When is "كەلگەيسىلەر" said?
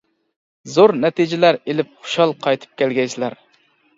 2.83-3.37